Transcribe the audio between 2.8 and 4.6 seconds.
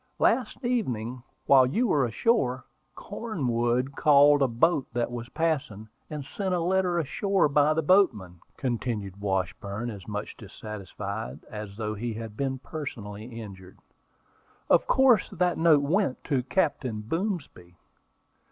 Cornwood called a